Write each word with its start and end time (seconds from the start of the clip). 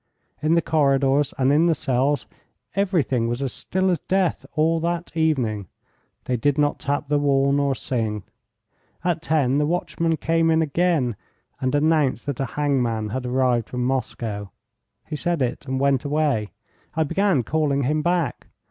In 0.41 0.55
the 0.55 0.63
corridors 0.63 1.31
and 1.37 1.53
in 1.53 1.67
the 1.67 1.75
cells 1.75 2.25
everything 2.75 3.27
was 3.27 3.39
as 3.43 3.53
still 3.53 3.91
as 3.91 3.99
death 3.99 4.47
all 4.53 4.79
that 4.79 5.15
evening. 5.15 5.67
They 6.25 6.37
did 6.37 6.57
not 6.57 6.79
tap 6.79 7.07
the 7.07 7.19
wall 7.19 7.51
nor 7.51 7.75
sing. 7.75 8.23
At 9.03 9.21
ten 9.21 9.59
the 9.59 9.67
watchman 9.67 10.17
came 10.17 10.49
again 10.59 11.15
and 11.59 11.75
announced 11.75 12.25
that 12.25 12.39
a 12.39 12.45
hangman 12.57 13.09
had 13.09 13.27
arrived 13.27 13.69
from 13.69 13.85
Moscow. 13.85 14.49
He 15.05 15.15
said 15.15 15.39
it 15.39 15.67
and 15.67 15.79
went 15.79 16.03
away. 16.03 16.49
I 16.95 17.03
began 17.03 17.43
calling 17.43 17.83
him 17.83 18.01
back. 18.01 18.47